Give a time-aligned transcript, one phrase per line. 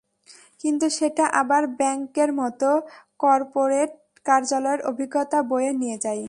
[0.59, 2.69] কিন্তু সেটা আবার ব্যাংকের মতো
[3.19, 3.91] করপোরেট
[4.25, 6.19] কার্যালয়ে অভিজ্ঞতা বয়ে নিয়ে যায়।